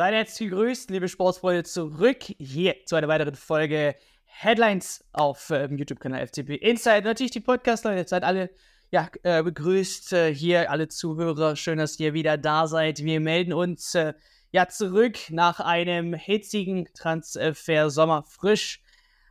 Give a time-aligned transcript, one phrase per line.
[0.00, 3.94] Seid herzlich gegrüßt, liebe Sportsfreunde, zurück hier zu einer weiteren Folge
[4.24, 7.02] Headlines auf äh, YouTube-Kanal FCP Inside.
[7.02, 8.48] Natürlich die Podcast-Leute, seid alle
[8.90, 11.54] ja, äh, begrüßt äh, hier, alle Zuhörer.
[11.54, 13.04] Schön, dass ihr wieder da seid.
[13.04, 14.14] Wir melden uns äh,
[14.52, 18.80] ja zurück nach einem hitzigen Transfer Sommer frisch.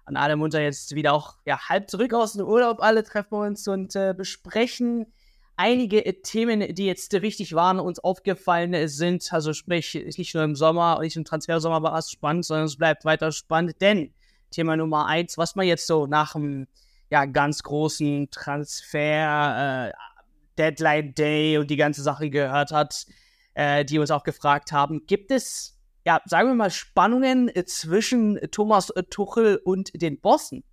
[0.06, 2.80] An alle munter jetzt wieder auch ja, halb zurück aus dem Urlaub.
[2.84, 5.08] Alle treffen uns und äh, besprechen
[5.60, 9.28] einige Themen, die jetzt wichtig waren, uns aufgefallen sind.
[9.32, 13.04] Also sprich, nicht nur im Sommer, nicht im Transfersommer war es spannend, sondern es bleibt
[13.04, 13.76] weiter spannend.
[13.82, 14.14] Denn
[14.52, 16.68] Thema Nummer eins, was man jetzt so nach dem
[17.12, 19.92] ja, ganz großen Transfer, äh,
[20.58, 23.06] Deadline Day und die ganze Sache gehört hat,
[23.54, 28.94] äh, die uns auch gefragt haben, gibt es, ja, sagen wir mal, Spannungen zwischen Thomas
[29.10, 30.64] Tuchel und den Bossen?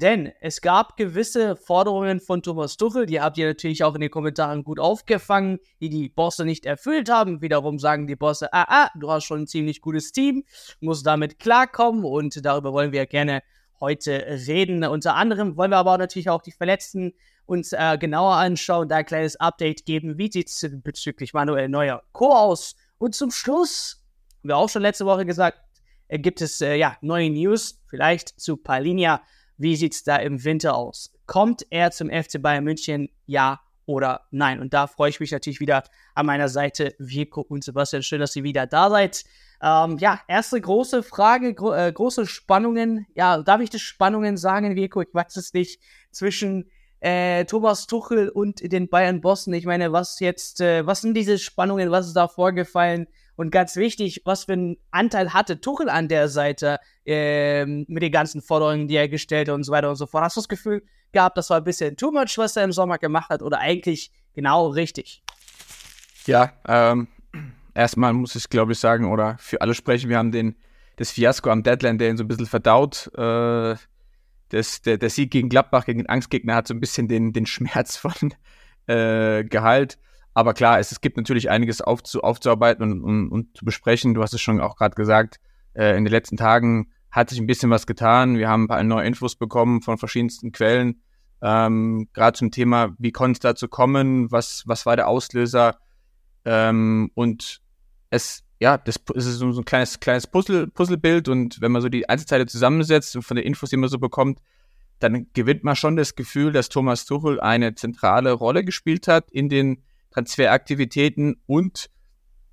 [0.00, 4.10] Denn es gab gewisse Forderungen von Thomas Tuchel, die habt ihr natürlich auch in den
[4.10, 7.42] Kommentaren gut aufgefangen, die die Bosse nicht erfüllt haben.
[7.42, 10.44] Wiederum sagen die Bosse, ah, ah, du hast schon ein ziemlich gutes Team,
[10.80, 13.42] musst damit klarkommen und darüber wollen wir gerne
[13.78, 14.84] heute reden.
[14.84, 17.12] Unter anderem wollen wir aber auch natürlich auch die Verletzten
[17.44, 22.02] uns äh, genauer anschauen, da ein kleines Update geben, wie sieht es bezüglich Manuel Neuer
[22.12, 22.32] Co.
[22.32, 22.74] aus.
[22.96, 24.02] Und zum Schluss,
[24.38, 25.58] haben wir auch schon letzte Woche gesagt,
[26.08, 29.20] äh, gibt es äh, ja neue News, vielleicht zu Palinia
[29.60, 31.12] wie sieht es da im Winter aus?
[31.26, 33.10] Kommt er zum FC Bayern München?
[33.26, 34.58] Ja oder nein?
[34.58, 38.02] Und da freue ich mich natürlich wieder an meiner Seite, Virko und Sebastian.
[38.02, 39.22] Schön, dass ihr wieder da seid.
[39.62, 43.06] Ähm, ja, erste große Frage, gro äh, große Spannungen.
[43.14, 45.02] Ja, darf ich das Spannungen sagen, Virko?
[45.02, 45.78] Ich weiß es nicht.
[46.10, 49.52] Zwischen äh, Thomas Tuchel und den Bayern Bossen.
[49.52, 51.90] Ich meine, was jetzt, äh, was sind diese Spannungen?
[51.90, 53.08] Was ist da vorgefallen?
[53.40, 58.12] Und ganz wichtig, was für einen Anteil hatte Tuchel an der Seite ähm, mit den
[58.12, 60.24] ganzen Forderungen, die er gestellt hat und so weiter und so fort.
[60.24, 62.98] Hast du das Gefühl gehabt, das war ein bisschen too much, was er im Sommer
[62.98, 65.22] gemacht hat oder eigentlich genau richtig?
[66.26, 67.08] Ja, ähm,
[67.72, 70.54] erstmal muss ich glaube ich sagen, oder für alle sprechen, wir haben den,
[70.96, 73.10] das Fiasko am Deadline Day so ein bisschen verdaut.
[73.16, 73.76] Äh,
[74.50, 77.46] das, der, der Sieg gegen Gladbach, gegen den Angstgegner hat so ein bisschen den, den
[77.46, 78.34] Schmerz von
[78.86, 79.96] äh, Gehalt.
[80.34, 84.14] Aber klar, es, es gibt natürlich einiges aufzu, aufzuarbeiten und, und, und zu besprechen.
[84.14, 85.40] Du hast es schon auch gerade gesagt,
[85.74, 88.38] äh, in den letzten Tagen hat sich ein bisschen was getan.
[88.38, 91.02] Wir haben ein paar neue Infos bekommen von verschiedensten Quellen.
[91.42, 95.78] Ähm, gerade zum Thema, wie konnte es dazu kommen, was, was war der Auslöser?
[96.44, 97.60] Ähm, und
[98.10, 101.88] es, ja, das, es ist so ein kleines, kleines Puzzle, Puzzlebild und wenn man so
[101.88, 104.40] die Einzelteile zusammensetzt und von den Infos, die man so bekommt,
[104.98, 109.48] dann gewinnt man schon das Gefühl, dass Thomas Tuchel eine zentrale Rolle gespielt hat in
[109.48, 109.82] den
[110.12, 111.90] Transferaktivitäten und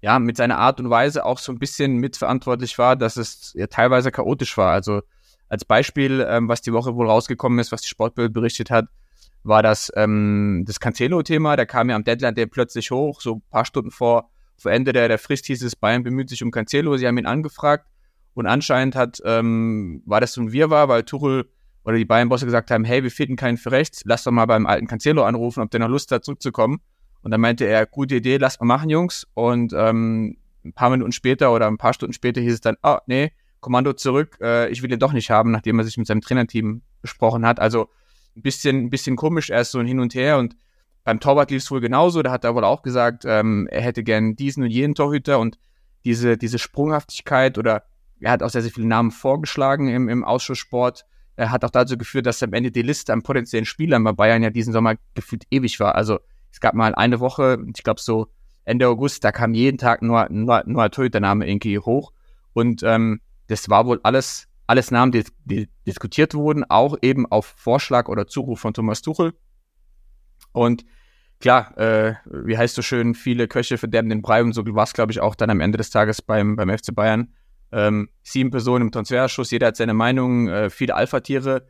[0.01, 3.67] ja, mit seiner Art und Weise auch so ein bisschen mitverantwortlich war, dass es ja
[3.67, 4.71] teilweise chaotisch war.
[4.71, 5.01] Also
[5.49, 8.85] als Beispiel, ähm, was die Woche wohl rausgekommen ist, was die Sportbild berichtet hat,
[9.43, 11.55] war das ähm, das Cancelo-Thema.
[11.55, 14.93] Der kam ja am Deadline der plötzlich hoch, so ein paar Stunden vor, vor Ende
[14.93, 16.97] der, der Frist hieß es, Bayern bemüht sich um Cancelo.
[16.97, 17.87] Sie haben ihn angefragt
[18.33, 21.49] und anscheinend hat, ähm, war das so ein Wirrwarr, weil Tuchel
[21.83, 24.65] oder die Bayern-Bosse gesagt haben, hey, wir finden keinen für rechts, lass doch mal beim
[24.65, 26.81] alten Cancelo anrufen, ob der noch Lust hat, zurückzukommen.
[27.21, 29.27] Und dann meinte er, gute Idee, lass mal machen, Jungs.
[29.33, 32.97] Und ähm, ein paar Minuten später oder ein paar Stunden später hieß es dann, oh,
[33.07, 36.21] nee, Kommando zurück, äh, ich will ihn doch nicht haben, nachdem er sich mit seinem
[36.21, 37.59] Trainerteam besprochen hat.
[37.59, 37.89] Also
[38.35, 40.37] ein bisschen, ein bisschen komisch, erst so ein Hin und Her.
[40.37, 40.55] Und
[41.03, 42.21] beim Torwart lief es wohl genauso.
[42.21, 45.57] Da hat er wohl auch gesagt, ähm, er hätte gern diesen und jenen Torhüter und
[46.05, 47.83] diese, diese Sprunghaftigkeit oder
[48.19, 51.05] er hat auch sehr, sehr viele Namen vorgeschlagen im, im Ausschusssport.
[51.35, 54.43] Er hat auch dazu geführt, dass am Ende die Liste an potenziellen Spielern bei Bayern
[54.43, 55.95] ja diesen Sommer gefühlt ewig war.
[55.95, 56.19] Also
[56.51, 58.27] es gab mal eine Woche, ich glaube so
[58.67, 62.11] Ende August, da kam jeden Tag nur, nur, nur ein Torhüter-Name irgendwie hoch.
[62.53, 67.53] Und ähm, das war wohl alles, alles Namen, die, die diskutiert wurden, auch eben auf
[67.57, 69.33] Vorschlag oder Zuruf von Thomas Tuchel.
[70.51, 70.83] Und
[71.39, 74.93] klar, äh, wie heißt so schön, viele Köche verderben den Brei und so war es,
[74.93, 77.33] glaube ich, auch dann am Ende des Tages beim, beim FC Bayern.
[77.71, 81.67] Ähm, sieben Personen im Transferschuss, jeder hat seine Meinung, äh, viele Alpha-Tiere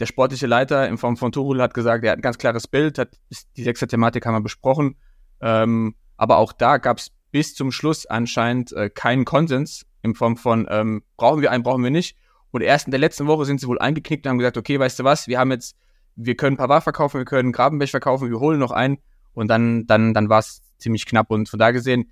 [0.00, 2.98] der sportliche Leiter in Form von Tuchel hat gesagt, er hat ein ganz klares Bild,
[2.98, 3.18] hat
[3.56, 4.96] die sechste Thematik haben wir besprochen.
[5.40, 10.36] Ähm, aber auch da gab es bis zum Schluss anscheinend äh, keinen Konsens in Form
[10.36, 12.16] von ähm, brauchen wir einen, brauchen wir nicht.
[12.50, 15.00] Und erst in der letzten Woche sind sie wohl eingeknickt und haben gesagt, okay, weißt
[15.00, 15.76] du was, wir haben jetzt,
[16.16, 18.98] wir können Pavard verkaufen, wir können Grabenbech verkaufen, wir holen noch einen.
[19.34, 21.30] Und dann, dann, dann war es ziemlich knapp.
[21.30, 22.10] Und von da gesehen,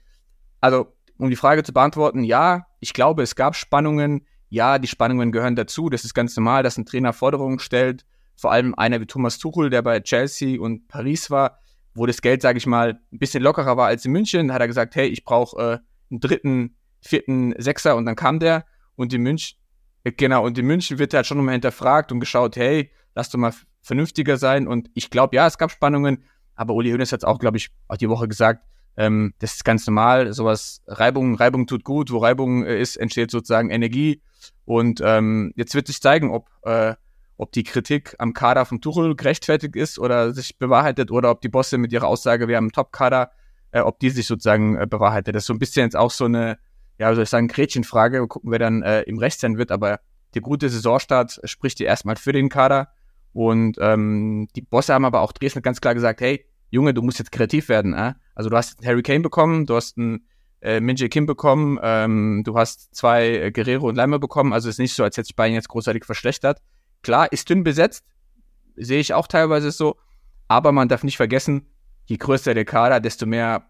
[0.60, 5.32] also um die Frage zu beantworten, ja, ich glaube, es gab Spannungen ja, die Spannungen
[5.32, 5.88] gehören dazu.
[5.88, 8.04] Das ist ganz normal, dass ein Trainer Forderungen stellt.
[8.36, 11.58] Vor allem einer wie Thomas Tuchel, der bei Chelsea und Paris war,
[11.94, 14.52] wo das Geld, sage ich mal, ein bisschen lockerer war als in München.
[14.52, 15.78] Hat er gesagt, hey, ich brauche äh,
[16.10, 18.66] einen dritten, vierten Sechser und dann kam der.
[18.94, 19.58] Und in München,
[20.04, 23.30] äh, genau, und in München wird er halt schon nochmal hinterfragt und geschaut, hey, lass
[23.30, 24.68] doch mal vernünftiger sein.
[24.68, 27.70] Und ich glaube, ja, es gab Spannungen, aber Uli Hoeneß hat es auch, glaube ich,
[27.88, 28.64] auch die Woche gesagt,
[28.96, 30.32] Ähm, das ist ganz normal.
[30.32, 32.10] Sowas, Reibung, Reibung tut gut.
[32.10, 34.22] Wo Reibung äh, ist, entsteht sozusagen Energie.
[34.64, 36.94] Und ähm, jetzt wird sich zeigen, ob, äh,
[37.36, 41.48] ob die Kritik am Kader von Tuchel gerechtfertigt ist oder sich bewahrheitet oder ob die
[41.48, 43.30] Bosse mit ihrer Aussage, wir haben einen Top-Kader,
[43.72, 45.34] äh, ob die sich sozusagen äh, bewahrheitet.
[45.34, 46.58] Das ist so ein bisschen jetzt auch so eine,
[46.98, 48.20] ja, soll ich sagen, Gretchenfrage.
[48.20, 49.70] Wir gucken, wer dann äh, im Recht sein wird.
[49.70, 50.00] Aber
[50.34, 52.88] der gute Saisonstart spricht dir erstmal für den Kader.
[53.32, 56.46] Und ähm, die Bosse haben aber auch Dresden ganz klar gesagt, hey,
[56.76, 57.94] Junge, du musst jetzt kreativ werden.
[57.94, 58.14] Äh?
[58.34, 60.26] Also du hast Harry Kane bekommen, du hast einen
[60.60, 64.52] äh, Minje Kim bekommen, ähm, du hast zwei äh, Guerrero und Leimer bekommen.
[64.52, 66.60] Also es ist nicht so, als hätte Bayern jetzt großartig verschlechtert.
[67.02, 68.04] Klar, ist dünn besetzt,
[68.76, 69.96] sehe ich auch teilweise so.
[70.48, 71.66] Aber man darf nicht vergessen,
[72.04, 73.68] je größer der Kader, desto mehr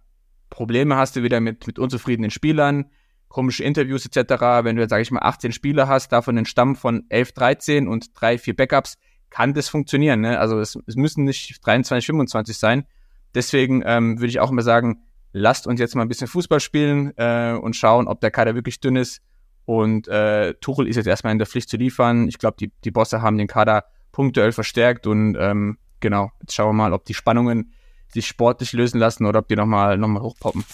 [0.50, 2.91] Probleme hast du wieder mit, mit unzufriedenen Spielern,
[3.29, 4.64] komische Interviews etc.
[4.64, 8.20] Wenn du sage ich mal, 18 Spieler hast, davon einen Stamm von 11, 13 und
[8.20, 8.97] drei, vier Backups,
[9.31, 10.20] kann das funktionieren.
[10.20, 10.38] Ne?
[10.38, 12.87] Also es, es müssen nicht 23, 25 sein.
[13.37, 15.03] Deswegen ähm, würde ich auch immer sagen,
[15.33, 18.81] lasst uns jetzt mal ein bisschen Fußball spielen äh, und schauen, ob der Kader wirklich
[18.81, 19.21] dünn ist.
[19.67, 22.29] Und äh, Tuchel ist jetzt erstmal in der Pflicht zu liefern.
[22.29, 26.69] Ich glaube, die, die Bosse haben den Kader punktuell verstärkt und ähm, genau, jetzt schauen
[26.69, 27.75] wir mal, ob die Spannungen
[28.09, 30.65] sich sportlich lösen lassen oder ob die nochmal noch mal hochpoppen.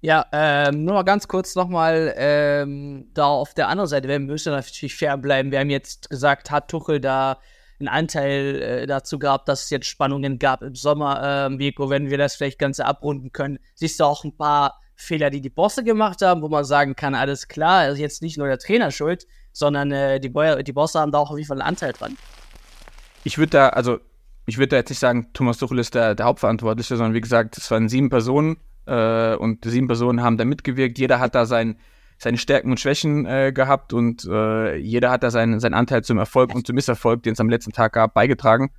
[0.00, 4.06] Ja, ähm, nur mal ganz kurz nochmal ähm, da auf der anderen Seite.
[4.06, 5.50] Wir müssen natürlich fair bleiben.
[5.50, 7.40] Wir haben jetzt gesagt, hat Tuchel da
[7.78, 11.20] einen Anteil äh, dazu gehabt, dass es jetzt Spannungen gab im Sommer.
[11.22, 15.30] Ähm, Vico, wenn wir das vielleicht ganz abrunden können, siehst du auch ein paar Fehler,
[15.30, 18.46] die die Bosse gemacht haben, wo man sagen kann, alles klar, ist jetzt nicht nur
[18.46, 21.60] der Trainer schuld, sondern äh, die, Boy die Bosse haben da auch auf jeden Fall
[21.60, 22.16] einen Anteil dran.
[23.24, 23.98] Ich würde da, also
[24.46, 27.58] ich würde da jetzt nicht sagen, Thomas Tuchel ist der, der Hauptverantwortliche, sondern wie gesagt,
[27.58, 28.56] es waren sieben Personen
[28.86, 30.98] äh, und sieben Personen haben da mitgewirkt.
[30.98, 31.78] Jeder hat da sein,
[32.18, 36.18] seine Stärken und Schwächen äh, gehabt und äh, jeder hat da seinen, seinen Anteil zum
[36.18, 38.70] Erfolg und zum Misserfolg, den es am letzten Tag gab, beigetragen.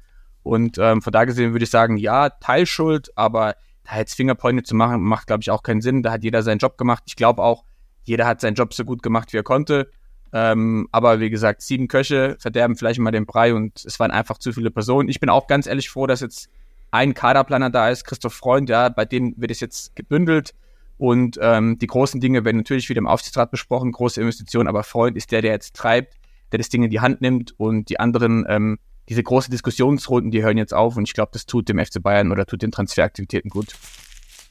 [0.44, 4.76] Und ähm, von da gesehen würde ich sagen, ja, Teilschuld, aber da jetzt Fingerpointe zu
[4.76, 6.04] machen, macht, glaube ich, auch keinen Sinn.
[6.04, 7.04] Da hat jeder seinen Job gemacht.
[7.06, 7.64] Ich glaube auch,
[8.04, 9.90] jeder hat seinen Job so gut gemacht, wie er konnte.
[10.34, 14.38] Ähm, aber wie gesagt, sieben Köche verderben vielleicht mal den Brei und es waren einfach
[14.38, 15.10] zu viele Personen.
[15.10, 16.50] Ich bin auch ganz ehrlich froh, dass jetzt
[16.92, 20.54] ein Kaderplaner da ist, Christoph Freund, ja, bei denen wird es jetzt gebündelt.
[20.98, 25.16] Und ähm, die großen Dinge werden natürlich wieder im Aufsichtsrat besprochen, große Investitionen, aber Freund
[25.16, 26.16] ist der, der jetzt treibt,
[26.52, 28.80] der das Ding in die Hand nimmt und die anderen, ähm,
[29.10, 32.32] diese großen Diskussionsrunden, die hören jetzt auf und ich glaube, das tut dem FC Bayern
[32.32, 33.76] oder tut den Transferaktivitäten gut.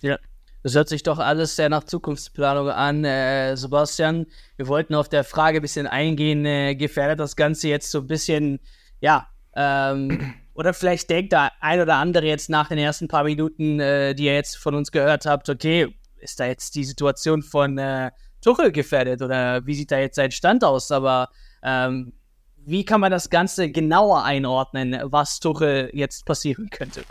[0.03, 0.19] Ja,
[0.63, 4.27] das hört sich doch alles sehr nach Zukunftsplanung an, äh, Sebastian.
[4.57, 8.07] Wir wollten auf der Frage ein bisschen eingehen, äh, gefährdet das Ganze jetzt so ein
[8.07, 8.61] bisschen,
[9.01, 13.79] ja, ähm, oder vielleicht denkt da ein oder andere jetzt nach den ersten paar Minuten,
[13.79, 17.79] äh, die ihr jetzt von uns gehört habt, okay, ist da jetzt die Situation von
[17.79, 18.11] äh,
[18.43, 20.91] Tuchel gefährdet oder wie sieht da jetzt sein Stand aus?
[20.91, 21.29] Aber
[21.63, 22.13] ähm,
[22.65, 27.03] wie kann man das Ganze genauer einordnen, was Tuchel jetzt passieren könnte?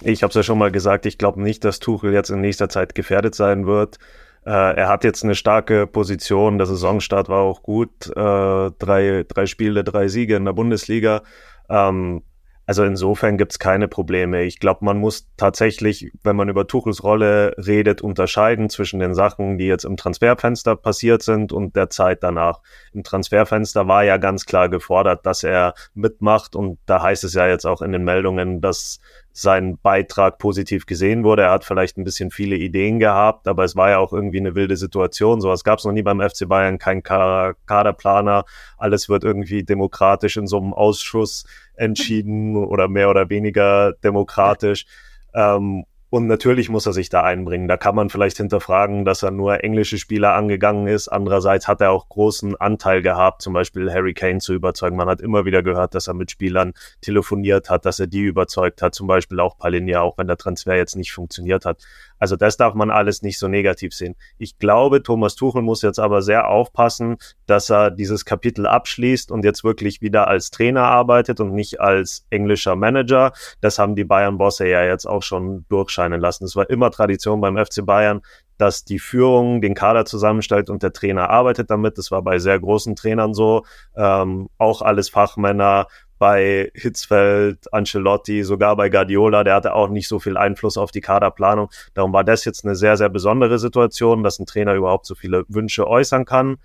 [0.00, 2.68] Ich habe es ja schon mal gesagt, ich glaube nicht, dass Tuchel jetzt in nächster
[2.68, 3.98] Zeit gefährdet sein wird.
[4.44, 9.46] Äh, er hat jetzt eine starke Position, der Saisonstart war auch gut, äh, drei, drei
[9.46, 11.22] Spiele, drei Siege in der Bundesliga.
[11.68, 12.24] Ähm,
[12.66, 14.42] also insofern gibt's keine Probleme.
[14.42, 19.58] Ich glaube, man muss tatsächlich, wenn man über Tuchels Rolle redet, unterscheiden zwischen den Sachen,
[19.58, 22.60] die jetzt im Transferfenster passiert sind und der Zeit danach.
[22.92, 27.48] Im Transferfenster war ja ganz klar gefordert, dass er mitmacht und da heißt es ja
[27.48, 29.00] jetzt auch in den Meldungen, dass
[29.32, 31.42] sein Beitrag positiv gesehen wurde.
[31.42, 34.54] Er hat vielleicht ein bisschen viele Ideen gehabt, aber es war ja auch irgendwie eine
[34.54, 35.40] wilde Situation.
[35.40, 38.44] Sowas gab es noch nie beim FC Bayern, kein Kaderplaner.
[38.76, 44.86] Alles wird irgendwie demokratisch in so einem Ausschuss entschieden oder mehr oder weniger demokratisch.
[45.34, 47.68] Ähm, und natürlich muss er sich da einbringen.
[47.68, 51.08] Da kann man vielleicht hinterfragen, dass er nur englische Spieler angegangen ist.
[51.08, 54.94] Andererseits hat er auch großen Anteil gehabt, zum Beispiel Harry Kane zu überzeugen.
[54.98, 58.82] Man hat immer wieder gehört, dass er mit Spielern telefoniert hat, dass er die überzeugt
[58.82, 58.94] hat.
[58.94, 61.82] Zum Beispiel auch Palinja, auch wenn der Transfer jetzt nicht funktioniert hat.
[62.22, 64.14] Also das darf man alles nicht so negativ sehen.
[64.38, 69.44] Ich glaube, Thomas Tuchel muss jetzt aber sehr aufpassen, dass er dieses Kapitel abschließt und
[69.44, 73.32] jetzt wirklich wieder als Trainer arbeitet und nicht als englischer Manager.
[73.60, 76.44] Das haben die Bayern-Bosse ja jetzt auch schon durchscheinen lassen.
[76.44, 78.20] Es war immer Tradition beim FC Bayern,
[78.56, 81.98] dass die Führung den Kader zusammenstellt und der Trainer arbeitet damit.
[81.98, 83.64] Das war bei sehr großen Trainern so.
[83.96, 85.88] Ähm, auch alles Fachmänner,
[86.22, 91.00] bei Hitzfeld, Ancelotti, sogar bei Guardiola, der hatte auch nicht so viel Einfluss auf die
[91.00, 91.68] Kaderplanung.
[91.94, 95.44] Darum war das jetzt eine sehr, sehr besondere Situation, dass ein Trainer überhaupt so viele
[95.48, 96.58] Wünsche äußern kann.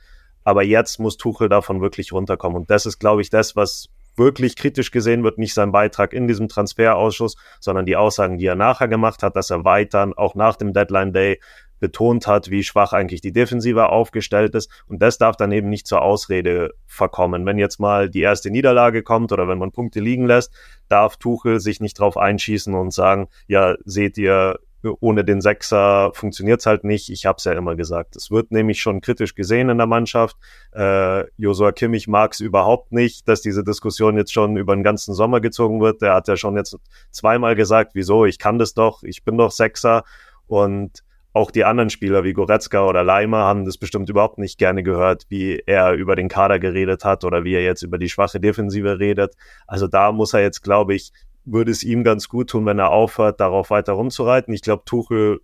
[0.44, 2.60] Aber jetzt muss Tuchel davon wirklich runterkommen.
[2.60, 6.28] Und das ist, glaube ich, das, was wirklich kritisch gesehen wird, nicht sein Beitrag in
[6.28, 10.56] diesem Transferausschuss, sondern die Aussagen, die er nachher gemacht hat, dass er weiter, auch nach
[10.56, 11.40] dem Deadline Day,
[11.80, 14.70] betont hat, wie schwach eigentlich die Defensive aufgestellt ist.
[14.88, 17.46] Und das darf dann eben nicht zur Ausrede verkommen.
[17.46, 20.54] Wenn jetzt mal die erste Niederlage kommt oder wenn man Punkte liegen lässt,
[20.90, 24.60] darf Tuchel sich nicht drauf einschießen und sagen, ja, seht ihr,
[25.00, 27.10] ohne den Sechser funktioniert's halt nicht.
[27.10, 28.16] Ich habe es ja immer gesagt.
[28.16, 30.38] Es wird nämlich schon kritisch gesehen in der Mannschaft.
[30.74, 35.42] Äh, Josua Kimmich mag's überhaupt nicht, dass diese Diskussion jetzt schon über den ganzen Sommer
[35.42, 36.02] gezogen wird.
[36.02, 36.78] Der hat ja schon jetzt
[37.12, 40.04] zweimal gesagt, wieso, ich kann das doch, ich bin doch Sechser.
[40.46, 41.04] Und
[41.38, 45.26] auch die anderen Spieler wie Goretzka oder Leimer haben das bestimmt überhaupt nicht gerne gehört,
[45.30, 49.00] wie er über den Kader geredet hat oder wie er jetzt über die schwache Defensive
[49.00, 49.36] redet.
[49.68, 51.14] Also da muss er jetzt, glaube ich,
[51.46, 54.54] würde es ihm ganz gut tun, wenn er aufhört, darauf weiter rumzureiten.
[54.54, 55.40] Ich glaube, Tuchel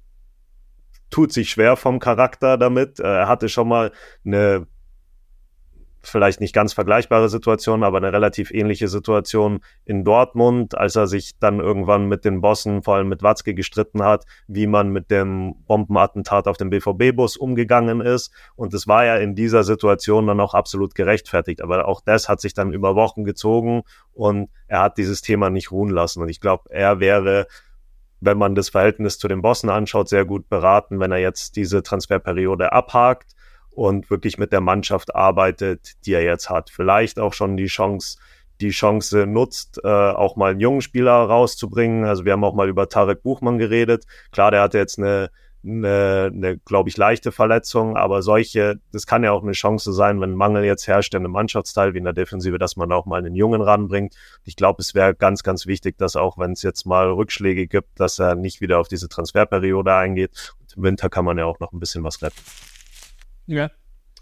[1.09, 2.99] tut sich schwer vom Charakter damit.
[2.99, 3.91] Er hatte schon mal
[4.25, 4.65] eine
[6.03, 11.37] vielleicht nicht ganz vergleichbare Situation, aber eine relativ ähnliche Situation in Dortmund, als er sich
[11.39, 15.55] dann irgendwann mit den Bossen, vor allem mit Watzke, gestritten hat, wie man mit dem
[15.65, 18.31] Bombenattentat auf dem BVB-Bus umgegangen ist.
[18.55, 21.61] Und es war ja in dieser Situation dann auch absolut gerechtfertigt.
[21.61, 23.83] Aber auch das hat sich dann über Wochen gezogen
[24.13, 26.21] und er hat dieses Thema nicht ruhen lassen.
[26.21, 27.47] Und ich glaube, er wäre
[28.25, 31.83] wenn man das Verhältnis zu den Bossen anschaut, sehr gut beraten, wenn er jetzt diese
[31.83, 33.33] Transferperiode abhakt
[33.75, 36.69] und wirklich mit der Mannschaft arbeitet, die er jetzt hat.
[36.69, 38.17] Vielleicht auch schon die Chance,
[38.61, 42.05] die Chance nutzt, äh, auch mal einen jungen Spieler rauszubringen.
[42.05, 44.05] Also wir haben auch mal über Tarek Buchmann geredet.
[44.31, 45.31] Klar, der hatte jetzt eine,
[45.65, 50.21] eine, eine glaube ich, leichte Verletzung, aber solche, das kann ja auch eine Chance sein,
[50.21, 53.17] wenn Mangel jetzt herrscht in einem Mannschaftsteil wie in der Defensive, dass man auch mal
[53.17, 54.15] einen Jungen ranbringt.
[54.43, 57.99] Ich glaube, es wäre ganz, ganz wichtig, dass auch wenn es jetzt mal Rückschläge gibt,
[57.99, 60.53] dass er nicht wieder auf diese Transferperiode eingeht.
[60.61, 62.41] Und im Winter kann man ja auch noch ein bisschen was retten.
[63.47, 63.69] Ja.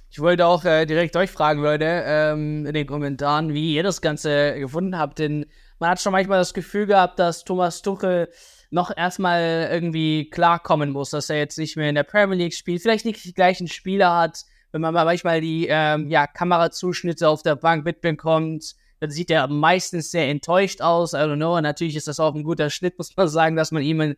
[0.09, 4.01] Ich wollte auch äh, direkt euch fragen, Leute, ähm, in den Kommentaren, wie ihr das
[4.01, 5.19] Ganze gefunden habt.
[5.19, 5.45] Denn
[5.79, 8.29] man hat schon manchmal das Gefühl gehabt, dass Thomas Tuchel
[8.71, 12.81] noch erstmal irgendwie klarkommen muss, dass er jetzt nicht mehr in der Premier League spielt,
[12.81, 14.43] vielleicht nicht die gleichen Spieler hat.
[14.71, 19.47] Wenn man mal manchmal die ähm, ja, Kamerazuschnitte auf der Bank mitbekommt, dann sieht er
[19.47, 21.13] meistens sehr enttäuscht aus.
[21.13, 21.55] I don't know.
[21.55, 24.15] Und natürlich ist das auch ein guter Schnitt, muss man sagen, dass man ihn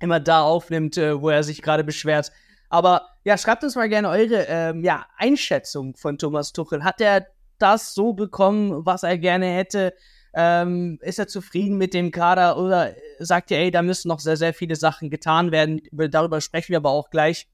[0.00, 2.32] immer da aufnimmt, äh, wo er sich gerade beschwert.
[2.76, 6.84] Aber ja, schreibt uns mal gerne eure ähm, ja, Einschätzung von Thomas Tuchel.
[6.84, 9.94] Hat er das so bekommen, was er gerne hätte?
[10.34, 14.36] Ähm, ist er zufrieden mit dem Kader oder sagt ihr, ey, da müssen noch sehr,
[14.36, 15.80] sehr viele Sachen getan werden?
[15.90, 17.48] Darüber sprechen wir aber auch gleich.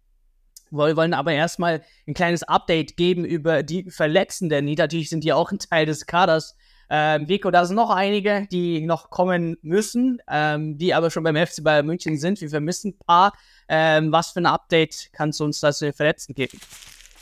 [0.72, 5.36] Wir wollen aber erstmal ein kleines Update geben über die Verletzten, die natürlich sind ja
[5.36, 6.56] auch ein Teil des Kaders.
[6.90, 11.36] Ähm, Vico, da sind noch einige, die noch kommen müssen, ähm, die aber schon beim
[11.36, 12.40] FC Bayern München sind.
[12.40, 13.32] Wir vermissen ein paar.
[13.68, 16.58] Ähm, was für ein Update kannst du uns da zu den Verletzten geben?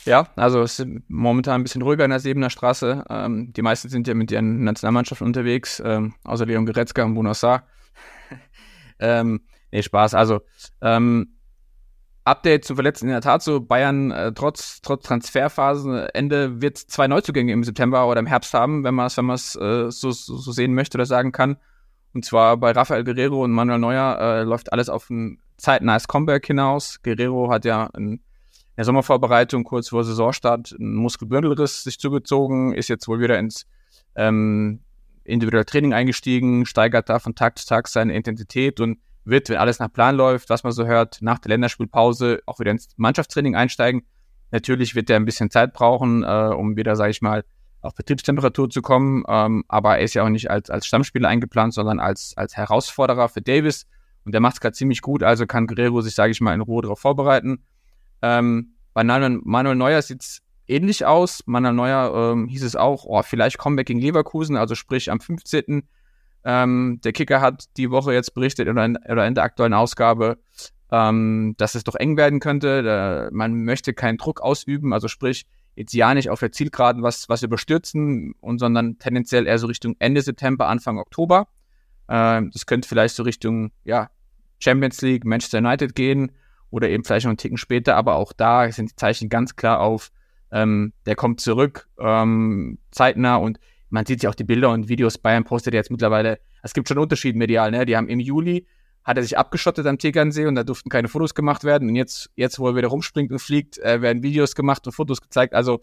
[0.05, 3.05] Ja, also es ist momentan ein bisschen ruhiger in der Siebener Straße.
[3.09, 7.67] Ähm, die meisten sind ja mit ihren Nationalmannschaften unterwegs, ähm, außer Leon Goretzka und Bunassar.
[8.99, 9.41] ähm,
[9.71, 10.15] nee, Spaß.
[10.15, 10.41] Also,
[10.81, 11.35] ähm,
[12.23, 17.51] Update zum Verletzten in der Tat so, Bayern äh, trotz, trotz Transferphasenende wird zwei Neuzugänge
[17.51, 20.51] im September oder im Herbst haben, wenn man es wenn man's, äh, so, so, so
[20.51, 21.57] sehen möchte oder sagen kann.
[22.13, 26.45] Und zwar bei Rafael Guerrero und Manuel Neuer äh, läuft alles auf ein zeitnahes Comeback
[26.45, 27.01] hinaus.
[27.01, 28.21] Guerrero hat ja in
[28.77, 33.65] der Sommervorbereitung kurz vor Saisonstart einen Muskelbündelriss sich zugezogen, ist jetzt wohl wieder ins
[34.15, 34.81] ähm,
[35.23, 39.79] individuelle Training eingestiegen, steigert da von Tag zu Tag seine Intensität und wird, wenn alles
[39.79, 44.03] nach Plan läuft, was man so hört, nach der Länderspielpause auch wieder ins Mannschaftstraining einsteigen.
[44.51, 47.43] Natürlich wird er ein bisschen Zeit brauchen, äh, um wieder, sage ich mal,
[47.81, 49.23] auf Betriebstemperatur zu kommen.
[49.27, 53.29] Ähm, aber er ist ja auch nicht als, als Stammspieler eingeplant, sondern als, als Herausforderer
[53.29, 53.87] für Davis.
[54.25, 56.61] Und der macht es gerade ziemlich gut, also kann Guerrero sich, sage ich mal, in
[56.61, 57.63] Ruhe darauf vorbereiten.
[58.21, 61.41] Ähm, bei Manuel Neuer sieht's ähnlich aus.
[61.45, 65.87] Manuel Neuer ähm, hieß es auch, oh, vielleicht Comeback gegen Leverkusen, also sprich am 15.
[66.43, 70.39] Ähm, der Kicker hat die Woche jetzt berichtet oder in, oder in der aktuellen Ausgabe,
[70.91, 72.83] ähm, dass es doch eng werden könnte.
[72.83, 75.45] Da, man möchte keinen Druck ausüben, also sprich,
[75.75, 79.95] jetzt ja nicht auf der Zielgeraden was, was überstürzen, und sondern tendenziell eher so Richtung
[79.99, 81.47] Ende September, Anfang Oktober.
[82.09, 84.09] Ähm, das könnte vielleicht so Richtung ja,
[84.59, 86.31] Champions League, Manchester United gehen
[86.69, 89.79] oder eben vielleicht noch einen Ticken später, aber auch da sind die Zeichen ganz klar
[89.79, 90.11] auf,
[90.51, 93.59] ähm, der kommt zurück, ähm, zeitnah und
[93.91, 96.97] man sieht ja auch die Bilder und Videos, Bayern postet jetzt mittlerweile, es gibt schon
[96.97, 97.85] Unterschied medial, ne?
[97.85, 98.65] Die haben im Juli,
[99.03, 101.89] hat er sich abgeschottet am Tegernsee und da durften keine Fotos gemacht werden.
[101.89, 105.21] Und jetzt, jetzt wo er wieder rumspringt und fliegt, äh, werden Videos gemacht und Fotos
[105.21, 105.53] gezeigt.
[105.53, 105.81] Also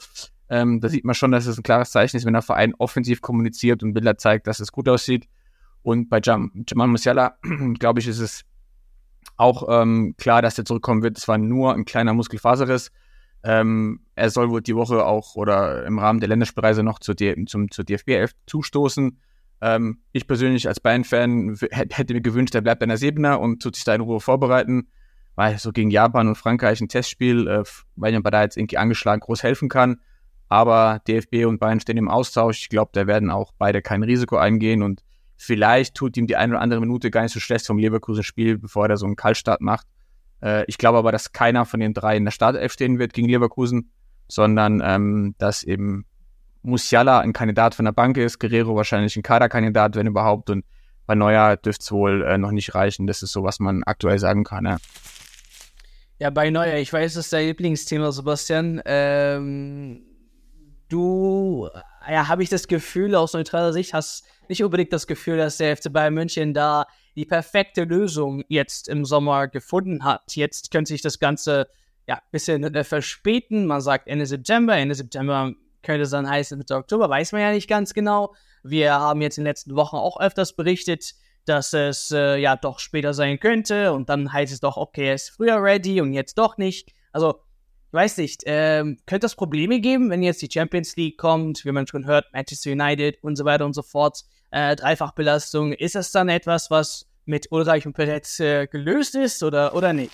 [0.48, 3.20] ähm, da sieht man schon, dass es ein klares Zeichen ist, wenn der Verein offensiv
[3.20, 5.28] kommuniziert und Bilder zeigt, dass es gut aussieht.
[5.82, 7.38] Und bei Jam Jamal Musiala,
[7.78, 8.44] glaube ich, ist es
[9.36, 11.18] auch ähm, klar, dass er zurückkommen wird.
[11.18, 12.90] Es war nur ein kleiner Muskelfaserriss.
[13.44, 17.44] Ähm, er soll wohl die Woche auch oder im Rahmen der Länderspielreise noch zur, D
[17.46, 19.20] zum, zur DFB 11 zustoßen.
[19.60, 23.76] Ähm, ich persönlich als Bayern-Fan hätte mir gewünscht, er bleibt bei der Sebener und tut
[23.76, 24.88] sich da in Ruhe vorbereiten,
[25.34, 27.64] weil so gegen Japan und Frankreich ein Testspiel, äh,
[27.96, 30.00] weil man da jetzt irgendwie angeschlagen groß helfen kann.
[30.48, 32.62] Aber DFB und Bayern stehen im Austausch.
[32.62, 35.02] Ich glaube, da werden auch beide kein Risiko eingehen und
[35.40, 38.88] Vielleicht tut ihm die eine oder andere Minute gar nicht so schlecht vom Leverkusen-Spiel, bevor
[38.88, 39.86] er so einen Kaltstart macht.
[40.42, 43.28] Äh, ich glaube aber, dass keiner von den drei in der Startelf stehen wird gegen
[43.28, 43.90] Leverkusen,
[44.28, 46.04] sondern ähm, dass eben
[46.62, 50.64] Musiala ein Kandidat von der Bank ist, Guerrero wahrscheinlich ein Kaderkandidat, wenn überhaupt, und
[51.06, 53.06] bei Neuer dürfte es wohl äh, noch nicht reichen.
[53.06, 54.66] Das ist so, was man aktuell sagen kann.
[54.66, 54.76] Ja.
[56.18, 58.82] Ja, bei Neuer, ich weiß, das ist dein Lieblingsthema, Sebastian.
[58.84, 60.02] Ähm,
[60.88, 61.68] du,
[62.10, 65.76] ja, habe ich das Gefühl, aus neutraler Sicht, hast nicht unbedingt das Gefühl, dass der
[65.76, 66.86] FC Bayern München da
[67.18, 70.36] die perfekte Lösung jetzt im Sommer gefunden hat.
[70.36, 71.66] Jetzt könnte sich das Ganze
[72.06, 73.66] ja ein bisschen äh, verspäten.
[73.66, 77.50] Man sagt Ende September, Ende September könnte es dann heißen Mitte Oktober, weiß man ja
[77.50, 78.36] nicht ganz genau.
[78.62, 82.78] Wir haben jetzt in den letzten Wochen auch öfters berichtet, dass es äh, ja doch
[82.78, 86.38] später sein könnte und dann heißt es doch, okay, er ist früher ready und jetzt
[86.38, 86.92] doch nicht.
[87.10, 87.40] Also,
[87.92, 91.86] weiß nicht, ähm, könnte es Probleme geben, wenn jetzt die Champions League kommt, wie man
[91.86, 96.28] schon hört, Manchester United und so weiter und so fort, äh, Dreifachbelastung, ist das dann
[96.28, 100.12] etwas, was mit Ulreich und Peretz äh, gelöst ist oder, oder nicht?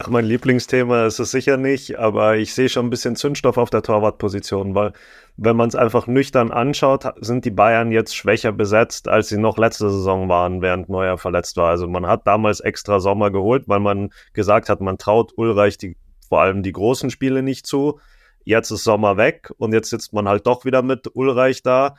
[0.00, 3.70] Ach, mein Lieblingsthema ist es sicher nicht, aber ich sehe schon ein bisschen Zündstoff auf
[3.70, 4.92] der Torwartposition, weil
[5.36, 9.56] wenn man es einfach nüchtern anschaut, sind die Bayern jetzt schwächer besetzt, als sie noch
[9.56, 11.70] letzte Saison waren, während Neuer verletzt war.
[11.70, 15.96] Also man hat damals extra Sommer geholt, weil man gesagt hat, man traut Ulreich die,
[16.28, 18.00] vor allem die großen Spiele nicht zu.
[18.44, 21.96] Jetzt ist Sommer weg und jetzt sitzt man halt doch wieder mit Ulreich da.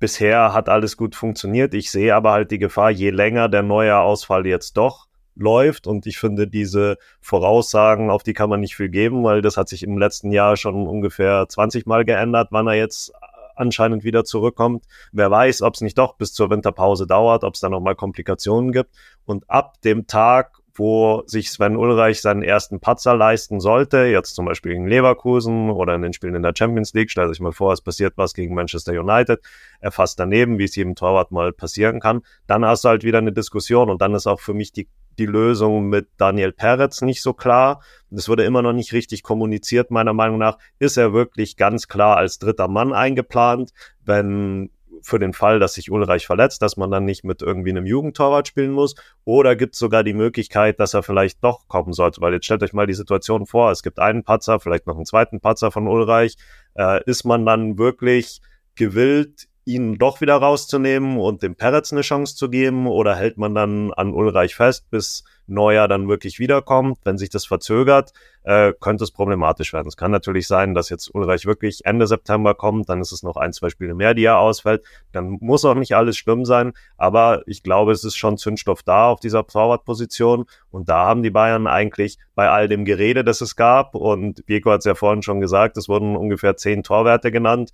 [0.00, 1.72] Bisher hat alles gut funktioniert.
[1.74, 5.86] Ich sehe aber halt die Gefahr, je länger der neue Ausfall jetzt doch läuft.
[5.86, 9.68] Und ich finde, diese Voraussagen, auf die kann man nicht viel geben, weil das hat
[9.68, 13.12] sich im letzten Jahr schon ungefähr 20 Mal geändert, wann er jetzt
[13.56, 14.84] anscheinend wieder zurückkommt.
[15.12, 18.72] Wer weiß, ob es nicht doch bis zur Winterpause dauert, ob es da nochmal Komplikationen
[18.72, 18.90] gibt.
[19.24, 24.46] Und ab dem Tag, wo sich Sven Ulreich seinen ersten Patzer leisten sollte, jetzt zum
[24.46, 27.72] Beispiel gegen Leverkusen oder in den Spielen in der Champions League, stellt euch mal vor,
[27.72, 29.40] es passiert was gegen Manchester United,
[29.80, 33.18] er fasst daneben, wie es jedem Torwart mal passieren kann, dann hast du halt wieder
[33.18, 37.22] eine Diskussion und dann ist auch für mich die die Lösung mit Daniel Peretz nicht
[37.22, 37.82] so klar.
[38.10, 40.58] Das wurde immer noch nicht richtig kommuniziert, meiner Meinung nach.
[40.78, 43.72] Ist er wirklich ganz klar als dritter Mann eingeplant,
[44.04, 44.70] wenn
[45.04, 48.48] für den Fall, dass sich Ulreich verletzt, dass man dann nicht mit irgendwie einem Jugendtorwart
[48.48, 48.94] spielen muss?
[49.24, 52.20] Oder gibt es sogar die Möglichkeit, dass er vielleicht doch kommen sollte?
[52.20, 55.04] Weil jetzt stellt euch mal die Situation vor, es gibt einen Patzer, vielleicht noch einen
[55.04, 56.36] zweiten Patzer von Ulreich.
[56.74, 58.40] Äh, ist man dann wirklich
[58.74, 62.86] gewillt, ihn doch wieder rauszunehmen und dem Peretz eine Chance zu geben?
[62.86, 66.98] Oder hält man dann an Ulreich fest, bis Neuer dann wirklich wiederkommt?
[67.04, 68.12] Wenn sich das verzögert,
[68.44, 69.88] äh, könnte es problematisch werden.
[69.88, 73.36] Es kann natürlich sein, dass jetzt Ulreich wirklich Ende September kommt, dann ist es noch
[73.36, 74.84] ein, zwei Spiele mehr, die er ausfällt.
[75.12, 79.08] Dann muss auch nicht alles schlimm sein, aber ich glaube, es ist schon Zündstoff da
[79.08, 83.56] auf dieser Torwartposition und da haben die Bayern eigentlich bei all dem Gerede, das es
[83.56, 87.72] gab und Vico hat es ja vorhin schon gesagt, es wurden ungefähr zehn Torwerte genannt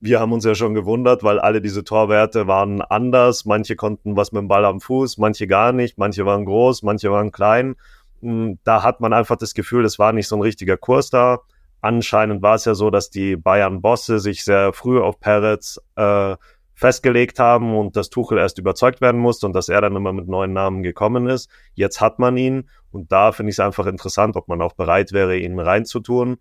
[0.00, 3.44] wir haben uns ja schon gewundert, weil alle diese Torwerte waren anders.
[3.44, 7.10] Manche konnten was mit dem Ball am Fuß, manche gar nicht, manche waren groß, manche
[7.12, 7.76] waren klein.
[8.22, 11.40] Hm, da hat man einfach das Gefühl, es war nicht so ein richtiger Kurs da.
[11.82, 16.36] Anscheinend war es ja so, dass die Bayern-Bosse sich sehr früh auf Peretz äh,
[16.74, 20.28] festgelegt haben und dass Tuchel erst überzeugt werden musste und dass er dann immer mit
[20.28, 21.50] neuen Namen gekommen ist.
[21.74, 25.12] Jetzt hat man ihn und da finde ich es einfach interessant, ob man auch bereit
[25.12, 26.38] wäre, ihn reinzutun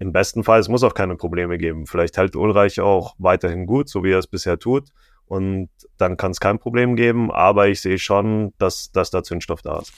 [0.00, 1.86] im besten Fall, es muss auch keine Probleme geben.
[1.86, 4.88] Vielleicht hält Ulreich auch weiterhin gut, so wie er es bisher tut.
[5.26, 9.60] Und dann kann es kein Problem geben, aber ich sehe schon, dass, dass da Zündstoff
[9.60, 9.92] da ist.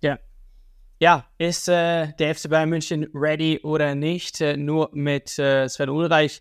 [0.00, 0.18] Ja.
[1.00, 4.40] Ja, ist äh, der FC Bayern München ready oder nicht?
[4.40, 6.40] Äh, nur mit äh, Sven Ulreich.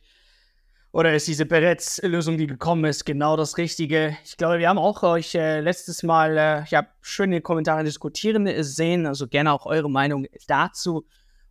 [0.92, 4.16] Oder ist diese Beretz-Lösung, die gekommen ist, genau das Richtige?
[4.24, 9.08] Ich glaube, wir haben auch euch äh, letztes Mal äh, ja, schöne Kommentare diskutieren sehen.
[9.08, 11.06] Also gerne auch eure Meinung dazu.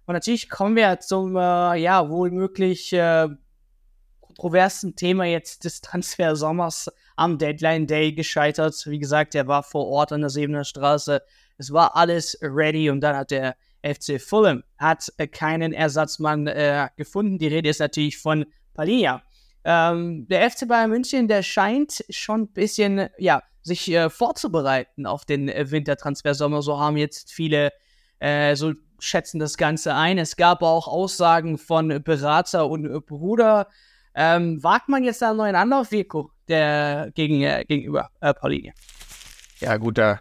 [0.06, 3.28] Und natürlich kommen wir zum, äh, ja, wohl möglich äh,
[4.20, 8.86] kontroversen Thema jetzt des Transfersommers am Deadline Day gescheitert.
[8.86, 11.22] Wie gesagt, er war vor Ort an der Sebener Straße.
[11.58, 16.88] Es war alles ready und dann hat der FC Fulham hat äh, keinen Ersatzmann äh,
[16.96, 17.38] gefunden.
[17.38, 19.22] Die Rede ist natürlich von Palia.
[19.64, 25.26] Ähm, der FC Bayern München, der scheint schon ein bisschen, ja, sich äh, vorzubereiten auf
[25.26, 26.62] den äh, Wintertransfersommer.
[26.62, 27.72] So haben jetzt viele
[28.20, 30.18] äh, so schätzen das Ganze ein.
[30.18, 33.68] Es gab auch Aussagen von Berater und Bruder.
[34.14, 38.72] Ähm, wagt man jetzt da einen neuen Anlauf, Vico, der gegen, äh, gegenüber äh, Paulinie?
[39.60, 40.20] Ja, gut, da,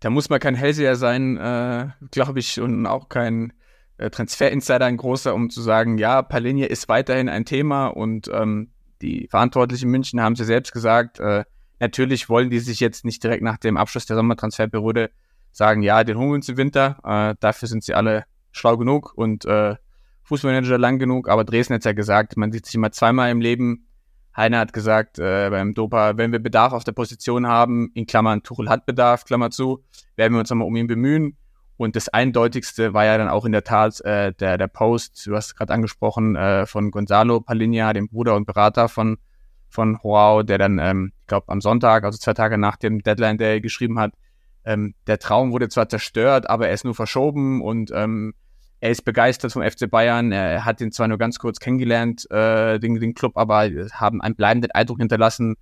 [0.00, 3.52] da muss man kein Hellseher sein, äh, glaube ich, und auch kein
[3.98, 8.70] äh, Transfer-Insider, ein großer, um zu sagen, ja, Paulinie ist weiterhin ein Thema und ähm,
[9.02, 11.44] die Verantwortlichen in München haben sie selbst gesagt, äh,
[11.78, 15.10] natürlich wollen die sich jetzt nicht direkt nach dem Abschluss der Sommertransferperiode
[15.52, 16.98] sagen, ja, den holen wir uns im Winter.
[17.04, 19.76] Äh, dafür sind sie alle schlau genug und äh,
[20.24, 21.28] Fußballmanager lang genug.
[21.28, 23.86] Aber Dresden hat ja gesagt, man sieht sich immer zweimal im Leben.
[24.36, 28.42] Heiner hat gesagt äh, beim Dopa, wenn wir Bedarf auf der Position haben, in Klammern
[28.42, 29.82] Tuchel hat Bedarf, Klammer zu,
[30.16, 31.36] werden wir uns nochmal um ihn bemühen.
[31.76, 35.34] Und das Eindeutigste war ja dann auch in der Tat äh, der, der Post, du
[35.34, 39.16] hast gerade angesprochen, äh, von Gonzalo Palinha, dem Bruder und Berater von,
[39.68, 43.38] von Joao, der dann, ähm, ich glaube, am Sonntag, also zwei Tage nach dem Deadline
[43.38, 44.12] Day geschrieben hat,
[44.68, 48.34] ähm, der Traum wurde zwar zerstört, aber er ist nur verschoben und ähm,
[48.80, 50.30] er ist begeistert vom FC Bayern.
[50.30, 54.36] Er hat ihn zwar nur ganz kurz kennengelernt, äh, den, den Club, aber haben einen
[54.36, 55.56] bleibenden Eindruck hinterlassen.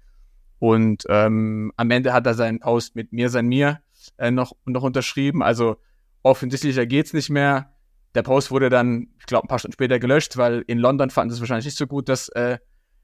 [0.58, 3.80] Und ähm, am Ende hat er seinen Post mit mir sein mir
[4.18, 5.40] äh, noch, noch unterschrieben.
[5.40, 5.76] Also
[6.24, 7.72] offensichtlicher geht's nicht mehr.
[8.16, 11.32] Der Post wurde dann, ich glaube, ein paar Stunden später gelöscht, weil in London fanden
[11.32, 12.58] es wahrscheinlich nicht so gut, dass äh,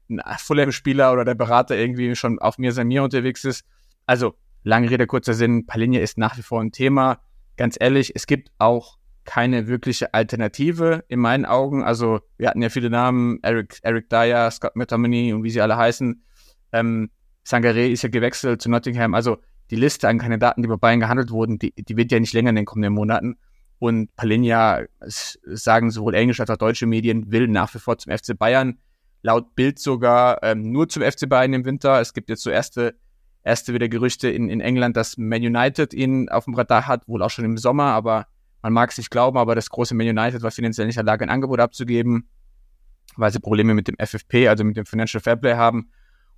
[0.09, 3.63] ein Fulham-Spieler oder der Berater irgendwie schon auf mir sein mir unterwegs ist.
[4.05, 7.19] Also lange Rede, kurzer Sinn, Palinja ist nach wie vor ein Thema.
[7.57, 11.83] Ganz ehrlich, es gibt auch keine wirkliche Alternative in meinen Augen.
[11.83, 15.77] Also wir hatten ja viele Namen, Eric, Eric Dyer, Scott McTominay und wie sie alle
[15.77, 16.23] heißen.
[16.71, 17.09] Ähm,
[17.43, 19.13] Sangare ist ja gewechselt zu Nottingham.
[19.13, 19.37] Also
[19.69, 22.49] die Liste an Kandidaten, die bei Bayern gehandelt wurden, die, die wird ja nicht länger
[22.49, 23.37] in den kommenden Monaten.
[23.79, 28.37] Und Palinja, sagen sowohl englische als auch deutsche Medien, will nach wie vor zum FC
[28.37, 28.79] Bayern.
[29.21, 31.99] Laut Bild sogar ähm, nur zum FC Bayern im Winter.
[31.99, 32.95] Es gibt jetzt so erste,
[33.43, 37.21] erste wieder Gerüchte in, in England, dass Man United ihn auf dem Radar hat, wohl
[37.21, 38.27] auch schon im Sommer, aber
[38.61, 41.13] man mag es nicht glauben, aber das große Man United war finanziell nicht in der
[41.13, 42.29] Lage, ein Angebot abzugeben,
[43.17, 45.89] weil sie Probleme mit dem FFP, also mit dem Financial Fairplay haben.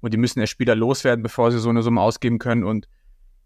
[0.01, 2.63] Und die müssen erst Spieler loswerden, bevor sie so eine Summe ausgeben können.
[2.63, 2.87] Und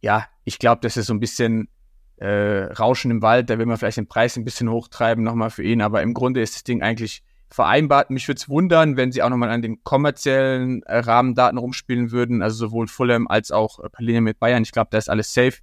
[0.02, 1.70] ja, ich glaube, das ist so ein bisschen
[2.18, 3.50] äh, Rauschen im Wald.
[3.50, 5.82] Da will man vielleicht den Preis ein bisschen hochtreiben nochmal für ihn.
[5.82, 8.10] Aber im Grunde ist das Ding eigentlich vereinbart.
[8.10, 12.42] Mich würde es wundern, wenn sie auch nochmal an den kommerziellen äh, Rahmendaten rumspielen würden.
[12.42, 14.64] Also sowohl Fulham als auch äh, Palinja mit Bayern.
[14.64, 15.58] Ich glaube, da ist alles safe.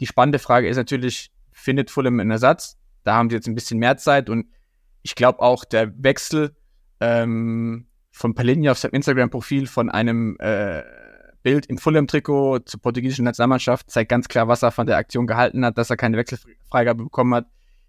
[0.00, 2.78] Die spannende Frage ist natürlich, findet Fulham einen Ersatz.
[3.04, 4.46] Da haben sie jetzt ein bisschen mehr Zeit und
[5.02, 6.56] ich glaube auch der Wechsel
[7.00, 10.82] ähm, von Palinha auf seinem Instagram-Profil von einem äh,
[11.42, 15.64] Bild im Fulham-Trikot zur portugiesischen Nationalmannschaft zeigt ganz klar, was er von der Aktion gehalten
[15.64, 17.46] hat, dass er keine Wechselfreigabe bekommen hat.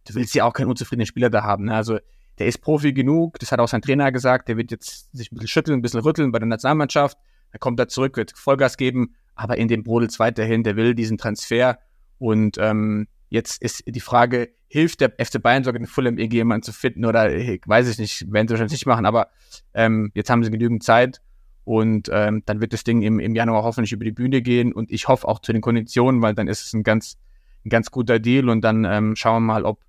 [0.07, 1.65] Du willst ja auch keinen unzufriedenen Spieler da haben.
[1.65, 1.75] Ne?
[1.75, 1.99] Also
[2.39, 5.35] der ist Profi genug, das hat auch sein Trainer gesagt, der wird jetzt sich ein
[5.35, 7.17] bisschen schütteln, ein bisschen rütteln bei der Nationalmannschaft.
[7.51, 11.17] Dann kommt er zurück, wird Vollgas geben, aber in dem brodelt weiterhin, der will diesen
[11.17, 11.79] Transfer.
[12.17, 16.63] Und ähm, Jetzt ist die Frage, hilft der FC Bayern sogar den Fulham irgendwie jemanden
[16.63, 19.29] zu finden oder weiß ich nicht, werden sie wahrscheinlich nicht machen, aber
[19.73, 21.21] ähm, jetzt haben sie genügend Zeit.
[21.63, 24.73] Und ähm, dann wird das Ding im, im Januar hoffentlich über die Bühne gehen.
[24.73, 27.17] Und ich hoffe auch zu den Konditionen, weil dann ist es ein ganz,
[27.63, 28.49] ein ganz guter Deal.
[28.49, 29.79] Und dann ähm, schauen wir mal, ob,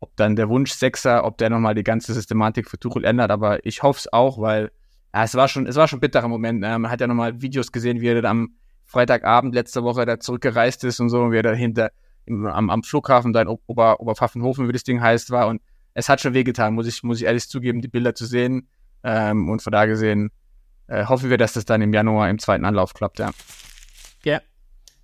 [0.00, 3.64] ob dann der Wunsch Sechser, ob der nochmal die ganze Systematik für Tuchel ändert, aber
[3.64, 4.70] ich hoffe es auch, weil
[5.14, 6.60] ja, es war schon, es war schon ein bitterer Moment.
[6.60, 6.78] Ne?
[6.78, 8.50] Man hat ja nochmal Videos gesehen, wie er dann am
[8.84, 11.90] Freitagabend letzte Woche da zurückgereist ist und so, und wie er dahinter
[12.28, 15.48] am, am Flughafen da in Ober, Oberpfaffenhofen, wie das Ding heißt, war.
[15.48, 15.62] Und
[15.94, 18.68] es hat schon wehgetan, muss ich, muss ich ehrlich zugeben, die Bilder zu sehen.
[19.02, 20.30] Ähm, und von da gesehen
[20.88, 23.30] äh, hoffen wir, dass das dann im Januar im zweiten Anlauf klappt, ja.
[24.24, 24.40] Ja.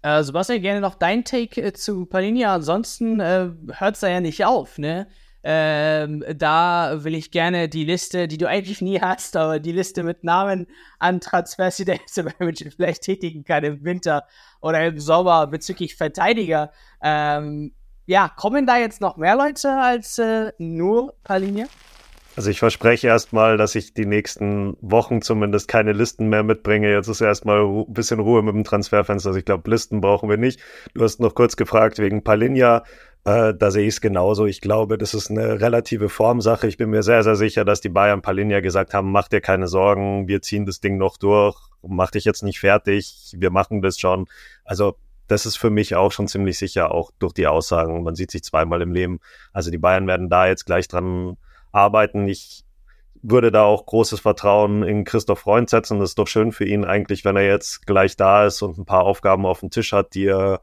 [0.03, 2.45] Äh, Sebastian, gerne noch dein Take äh, zu Panini.
[2.45, 5.07] Ansonsten äh, hört es da ja nicht auf, ne?
[5.45, 10.05] Ähm, da will ich gerne die Liste, die du eigentlich nie hast, aber die Liste
[10.05, 10.69] mit Namen
[11.01, 11.99] an Transfers, die der
[12.39, 14.25] München vielleicht tätigen kann im Winter
[14.61, 16.73] oder im Sommer bezüglich Verteidiger.
[17.03, 17.75] Ähm,
[18.07, 21.67] ja, kommen da jetzt noch mehr Leute als äh, nur Palinia?
[22.35, 26.91] Also ich verspreche erstmal, dass ich die nächsten Wochen zumindest keine Listen mehr mitbringe.
[26.91, 29.29] Jetzt ist erstmal ein bisschen Ruhe mit dem Transferfenster.
[29.29, 30.59] Also ich glaube, Listen brauchen wir nicht.
[30.95, 32.85] Du hast noch kurz gefragt wegen Palinja.
[33.25, 34.47] Äh, da sehe ich es genauso.
[34.47, 36.67] Ich glaube, das ist eine relative Formsache.
[36.67, 39.69] Ich bin mir sehr, sehr sicher, dass die Bayern Palinja gesagt haben, mach dir keine
[39.69, 43.99] Sorgen, wir ziehen das Ding noch durch, mach dich jetzt nicht fertig, wir machen das
[43.99, 44.27] schon.
[44.65, 44.97] Also
[45.29, 48.03] das ist für mich auch schon ziemlich sicher, auch durch die Aussagen.
[48.03, 49.21] Man sieht sich zweimal im Leben.
[49.53, 51.37] Also die Bayern werden da jetzt gleich dran
[51.73, 52.29] arbeiten.
[52.29, 52.65] Ich
[53.23, 55.99] würde da auch großes Vertrauen in Christoph Freund setzen.
[55.99, 58.85] Das ist doch schön für ihn eigentlich, wenn er jetzt gleich da ist und ein
[58.85, 60.61] paar Aufgaben auf dem Tisch hat, die er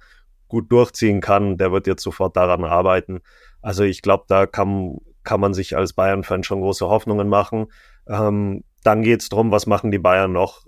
[0.49, 3.21] gut durchziehen kann, der wird jetzt sofort daran arbeiten.
[3.61, 7.67] Also ich glaube, da kann, kann man sich als Bayern-Fan schon große Hoffnungen machen.
[8.07, 10.65] Ähm, dann geht es darum, was machen die Bayern noch?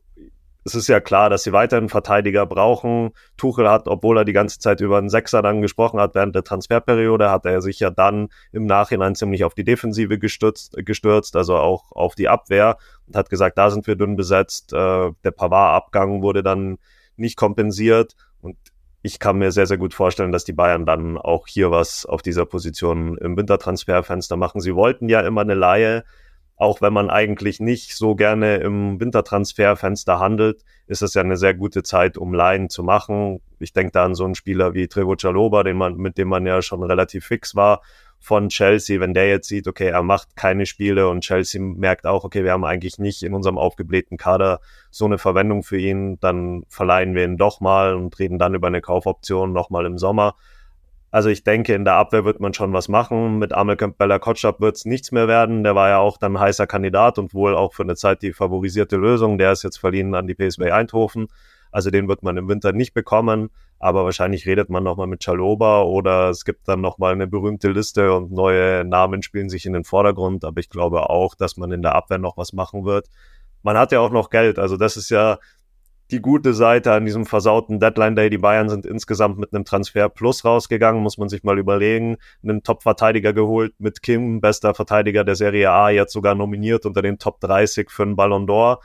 [0.64, 3.12] Es ist ja klar, dass sie weiterhin Verteidiger brauchen.
[3.36, 6.44] Tuchel hat, obwohl er die ganze Zeit über einen Sechser dann gesprochen hat, während der
[6.44, 11.58] Transferperiode, hat er sich ja dann im Nachhinein ziemlich auf die Defensive gestürzt, gestürzt also
[11.58, 14.72] auch auf die Abwehr und hat gesagt, da sind wir dünn besetzt.
[14.72, 16.78] Äh, der Pavard-Abgang wurde dann
[17.16, 18.58] nicht kompensiert und
[19.04, 22.22] ich kann mir sehr, sehr gut vorstellen, dass die Bayern dann auch hier was auf
[22.22, 24.62] dieser Position im Wintertransferfenster machen.
[24.62, 26.04] Sie wollten ja immer eine Laie,
[26.62, 31.56] auch wenn man eigentlich nicht so gerne im Wintertransferfenster handelt, ist es ja eine sehr
[31.56, 33.42] gute Zeit, um Laien zu machen.
[33.58, 36.46] Ich denke da an so einen Spieler wie Trevo Chaloba, den man, mit dem man
[36.46, 37.82] ja schon relativ fix war
[38.20, 42.24] von Chelsea, wenn der jetzt sieht, okay, er macht keine Spiele und Chelsea merkt auch,
[42.24, 44.60] okay, wir haben eigentlich nicht in unserem aufgeblähten Kader
[44.92, 48.68] so eine Verwendung für ihn, dann verleihen wir ihn doch mal und reden dann über
[48.68, 50.36] eine Kaufoption nochmal im Sommer.
[51.12, 53.38] Also ich denke, in der Abwehr wird man schon was machen.
[53.38, 55.64] Mit Amelkamp Bella Kotschap wird es nichts mehr werden.
[55.64, 58.96] Der war ja auch dann heißer Kandidat und wohl auch für eine Zeit die favorisierte
[58.96, 59.38] Lösung.
[59.38, 61.28] Der ist jetzt verliehen an die PSV Eindhoven.
[61.70, 63.50] Also den wird man im Winter nicht bekommen.
[63.78, 68.14] Aber wahrscheinlich redet man nochmal mit Chaloba oder es gibt dann nochmal eine berühmte Liste
[68.14, 70.46] und neue Namen spielen sich in den Vordergrund.
[70.46, 73.10] Aber ich glaube auch, dass man in der Abwehr noch was machen wird.
[73.64, 74.60] Man hat ja auch noch Geld.
[74.60, 75.40] Also das ist ja
[76.12, 78.30] die gute Seite an diesem versauten Deadline Day.
[78.30, 82.18] Die Bayern sind insgesamt mit einem Transfer Plus rausgegangen, muss man sich mal überlegen.
[82.44, 87.18] Einen Top-Verteidiger geholt mit Kim, bester Verteidiger der Serie A, jetzt sogar nominiert unter den
[87.18, 88.80] Top 30 für einen Ballon d'Or.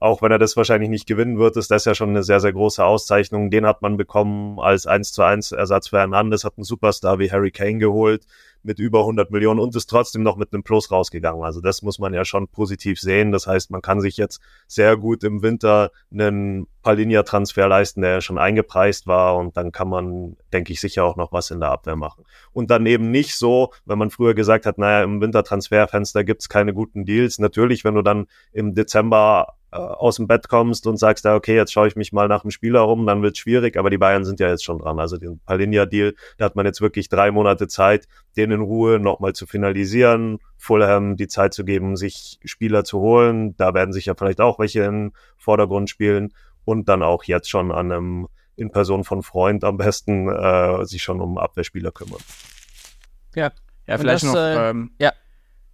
[0.00, 2.52] Auch wenn er das wahrscheinlich nicht gewinnen wird, ist das ja schon eine sehr, sehr
[2.52, 3.50] große Auszeichnung.
[3.50, 7.30] Den hat man bekommen als 1 zu 1 Ersatz für Hernandez, hat einen Superstar wie
[7.30, 8.24] Harry Kane geholt
[8.64, 11.44] mit über 100 Millionen und ist trotzdem noch mit einem Plus rausgegangen.
[11.44, 13.32] Also das muss man ja schon positiv sehen.
[13.32, 18.20] Das heißt, man kann sich jetzt sehr gut im Winter einen Palinia-Transfer leisten, der ja
[18.20, 21.70] schon eingepreist war und dann kann man, denke ich, sicher auch noch was in der
[21.70, 22.24] Abwehr machen.
[22.52, 26.74] Und dann eben nicht so, wenn man früher gesagt hat, naja, im Wintertransferfenster gibt's keine
[26.74, 27.38] guten Deals.
[27.38, 31.72] Natürlich, wenn du dann im Dezember äh, aus dem Bett kommst und sagst, okay, jetzt
[31.72, 34.38] schaue ich mich mal nach dem Spieler rum, dann wird schwierig, aber die Bayern sind
[34.38, 35.00] ja jetzt schon dran.
[35.00, 39.32] Also den Palinja-Deal, da hat man jetzt wirklich drei Monate Zeit, den in Ruhe nochmal
[39.32, 43.56] zu finalisieren, Fulham die Zeit zu geben, sich Spieler zu holen.
[43.56, 46.32] Da werden sich ja vielleicht auch welche im Vordergrund spielen
[46.64, 51.02] und dann auch jetzt schon an einem in Person von Freund am besten äh, sich
[51.02, 52.20] schon um Abwehrspieler kümmern.
[53.34, 53.50] Ja,
[53.86, 54.36] ja, vielleicht das, noch.
[54.36, 55.12] Äh, ähm, ja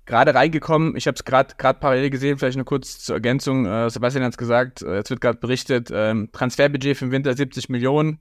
[0.09, 0.97] gerade reingekommen.
[0.97, 3.67] Ich habe es gerade parallel gesehen, vielleicht nur kurz zur Ergänzung.
[3.67, 7.35] Äh, Sebastian hat es gesagt, äh, es wird gerade berichtet, ähm, Transferbudget für den Winter
[7.35, 8.19] 70 Millionen.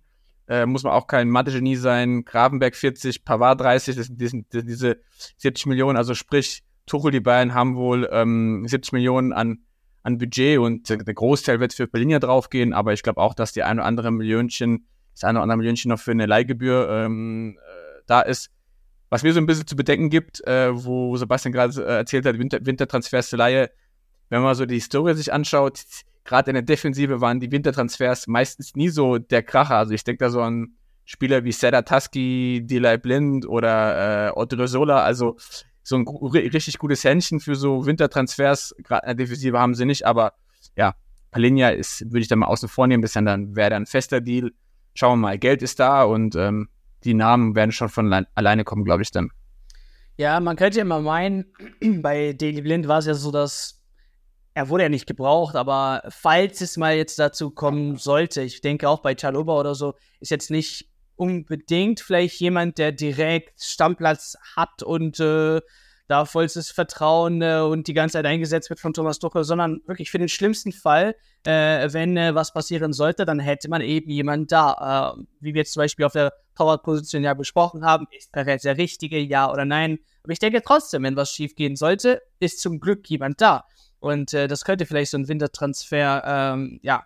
[0.47, 2.23] Äh, muss man auch kein Mathe-Genie sein.
[2.23, 4.97] Gravenberg 40, Pavard 30, das sind, das das diese
[5.37, 5.97] 70 Millionen.
[5.97, 9.59] Also sprich, Tuchel, die Bayern haben wohl ähm, 70 Millionen an,
[10.03, 13.63] an Budget und der Großteil wird für Berlin draufgehen, aber ich glaube auch, dass die
[13.63, 18.01] ein oder andere Millionchen, das eine oder andere Millionchen noch für eine Leihgebühr ähm, äh,
[18.07, 18.49] da ist.
[19.09, 22.39] Was mir so ein bisschen zu bedenken gibt, äh, wo Sebastian gerade äh, erzählt hat,
[22.39, 23.69] Winter, Wintertransfers zur Laie,
[24.29, 25.83] wenn man so die Historie sich anschaut,
[26.27, 29.77] gerade in der Defensive waren die Wintertransfers meistens nie so der Kracher.
[29.77, 34.67] Also ich denke da so an Spieler wie Seda Tusky, Delay Blind oder äh, Otto
[34.67, 35.37] Sola, also
[35.81, 40.05] so ein richtig gutes Händchen für so Wintertransfers, gerade in der Defensive haben sie nicht,
[40.05, 40.33] aber
[40.75, 40.95] ja,
[41.31, 44.19] Palinja ist, würde ich da mal außen vor nehmen, bisschen dann wäre dann ein fester
[44.19, 44.51] Deal.
[44.95, 46.67] Schauen wir mal, Geld ist da und ähm,
[47.05, 49.31] die Namen werden schon von alleine kommen, glaube ich, dann.
[50.17, 51.45] Ja, man könnte ja immer meinen,
[52.01, 53.76] bei Daily Blind war es ja so, dass
[54.57, 58.89] er wurde ja nicht gebraucht, aber falls es mal jetzt dazu kommen sollte, ich denke
[58.89, 64.81] auch bei Chaloba oder so, ist jetzt nicht unbedingt vielleicht jemand, der direkt Stammplatz hat
[64.81, 65.61] und äh,
[66.07, 70.09] da vollstes Vertrauen äh, und die ganze Zeit eingesetzt wird von Thomas Tuchel, sondern wirklich
[70.09, 71.13] für den schlimmsten Fall,
[71.45, 75.59] äh, wenn äh, was passieren sollte, dann hätte man eben jemanden da, äh, wie wir
[75.59, 79.65] jetzt zum Beispiel auf der Torwartposition ja besprochen haben, ist Perez der Richtige, ja oder
[79.65, 79.99] nein.
[80.23, 83.65] Aber ich denke trotzdem, wenn was schief gehen sollte, ist zum Glück jemand da.
[83.99, 87.05] Und äh, das könnte vielleicht so ein Wintertransfer, ähm, ja,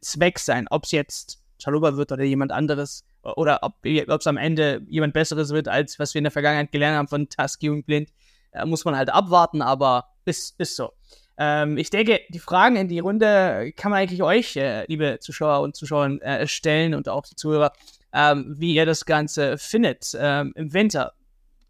[0.00, 0.66] Zweck sein.
[0.70, 5.50] Ob es jetzt Chaluba wird oder jemand anderes oder ob es am Ende jemand Besseres
[5.50, 8.10] wird, als was wir in der Vergangenheit gelernt haben von Tusky und Blind,
[8.52, 10.92] äh, muss man halt abwarten, aber ist, ist so.
[11.36, 15.60] Ähm, ich denke, die Fragen in die Runde kann man eigentlich euch, äh, liebe Zuschauer
[15.62, 17.72] und Zuschauer, äh, stellen und auch die Zuhörer,
[18.12, 21.12] ähm, wie ihr das Ganze findet ähm, im Winter.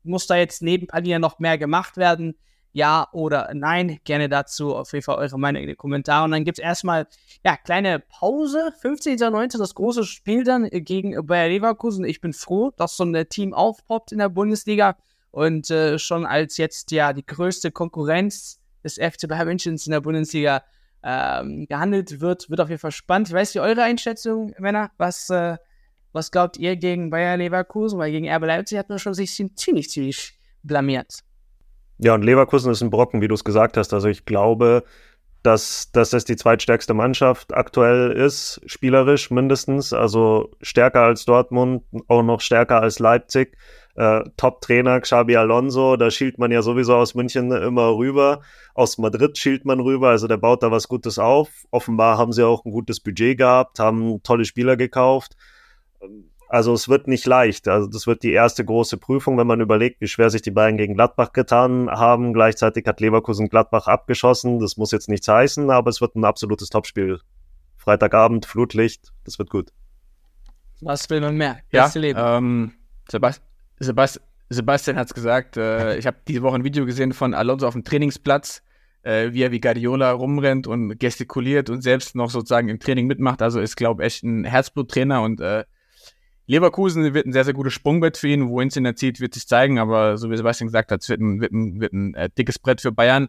[0.02, 2.36] Muss da jetzt neben Palier noch mehr gemacht werden?
[2.72, 3.98] Ja oder nein?
[4.04, 6.26] Gerne dazu auf jeden Fall eure Meinung in den Kommentaren.
[6.26, 7.06] Und dann gibt es erstmal,
[7.44, 8.72] ja, kleine Pause.
[8.82, 9.58] 15.09.
[9.58, 12.04] das große Spiel dann gegen Bayer Leverkusen.
[12.04, 14.96] Ich bin froh, dass so ein Team aufpoppt in der Bundesliga
[15.30, 20.00] und äh, schon als jetzt ja die größte Konkurrenz des FC Bayern Münchens in der
[20.00, 20.62] Bundesliga
[21.02, 23.28] ähm, gehandelt wird, wird auf jeden Fall spannend.
[23.28, 25.56] Ich weiß nicht, eure Einschätzung, Männer, was, äh,
[26.12, 27.98] was glaubt ihr gegen Bayer Leverkusen?
[27.98, 31.20] Weil gegen RB Leipzig hat man schon sich ziemlich, ziemlich blamiert.
[32.02, 33.92] Ja, und Leverkusen ist ein Brocken, wie du es gesagt hast.
[33.92, 34.84] Also ich glaube,
[35.42, 39.92] dass, dass das die zweitstärkste Mannschaft aktuell ist, spielerisch mindestens.
[39.92, 43.56] Also stärker als Dortmund, auch noch stärker als Leipzig
[43.96, 48.40] äh, Top-Trainer Xabi Alonso, da schielt man ja sowieso aus München immer rüber.
[48.74, 51.50] Aus Madrid schielt man rüber, also der baut da was Gutes auf.
[51.70, 55.36] Offenbar haben sie auch ein gutes Budget gehabt, haben tolle Spieler gekauft.
[56.50, 57.68] Also es wird nicht leicht.
[57.68, 60.76] Also das wird die erste große Prüfung, wenn man überlegt, wie schwer sich die beiden
[60.76, 62.32] gegen Gladbach getan haben.
[62.32, 64.58] Gleichzeitig hat Leverkusen Gladbach abgeschossen.
[64.58, 67.20] Das muss jetzt nichts heißen, aber es wird ein absolutes Topspiel.
[67.76, 69.70] Freitagabend, Flutlicht, das wird gut.
[70.80, 71.58] Was will man mehr?
[71.70, 72.72] Ja, ähm,
[73.08, 73.46] Sebastian,
[73.78, 77.68] Sebast Sebastian hat es gesagt, äh, ich habe diese Woche ein Video gesehen von Alonso
[77.68, 78.62] auf dem Trainingsplatz,
[79.04, 83.40] äh, wie er wie Guardiola rumrennt und gestikuliert und selbst noch sozusagen im Training mitmacht.
[83.40, 85.62] Also ist, glaube ich, echt ein Herzbluttrainer und äh,
[86.50, 88.50] Leverkusen wird ein sehr, sehr gutes Sprungbett für ihn.
[88.50, 91.20] Wohin es ihn erzieht, wird sich zeigen, aber so wie Sebastian gesagt hat, es wird
[91.20, 93.28] ein, wird ein, wird ein äh, dickes Brett für Bayern.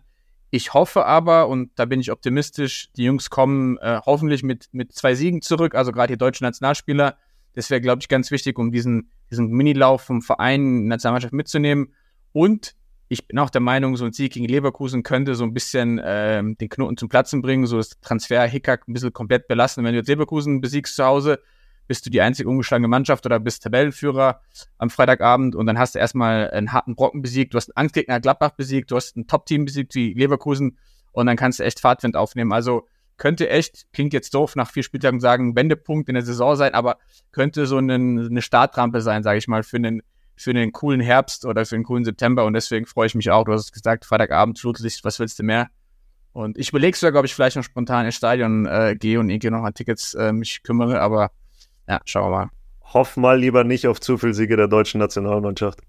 [0.50, 4.92] Ich hoffe aber, und da bin ich optimistisch, die Jungs kommen äh, hoffentlich mit, mit
[4.94, 7.16] zwei Siegen zurück, also gerade die deutschen Nationalspieler.
[7.54, 11.94] Das wäre, glaube ich, ganz wichtig, um diesen, diesen Minilauf vom Verein, Nationalmannschaft mitzunehmen.
[12.34, 12.74] Und
[13.08, 16.58] ich bin auch der Meinung, so ein Sieg gegen Leverkusen könnte so ein bisschen ähm,
[16.58, 19.84] den Knoten zum Platzen bringen, so das Transfer-Hickhack ein bisschen komplett belassen.
[19.84, 21.40] Wenn du jetzt Leverkusen besiegst zu Hause,
[21.92, 24.40] bist du die einzige ungeschlagene Mannschaft oder bist Tabellenführer
[24.78, 28.22] am Freitagabend und dann hast du erstmal einen harten Brocken besiegt, du hast einen Angstgegner
[28.22, 30.78] Gladbach besiegt, du hast ein Top-Team besiegt wie Leverkusen
[31.12, 32.54] und dann kannst du echt Fahrtwind aufnehmen.
[32.54, 36.74] Also könnte echt, klingt jetzt doof, nach vier Spieltagen sagen, Wendepunkt in der Saison sein,
[36.74, 36.98] aber
[37.34, 40.02] könnte so eine, eine Startrampe sein, sage ich mal, für einen,
[40.38, 43.44] für einen coolen Herbst oder für einen coolen September und deswegen freue ich mich auch.
[43.44, 45.68] Du hast es gesagt, Freitagabend, Flutlicht, was willst du mehr?
[46.32, 49.50] Und ich überlege sogar, ob ich vielleicht noch spontan ins Stadion äh, gehe und irgendwie
[49.50, 51.32] noch an Tickets äh, mich kümmere, aber
[51.92, 52.50] ja, schauen wir mal.
[52.94, 55.80] Hoff mal lieber nicht auf zu viel Siege der deutschen Nationalmannschaft.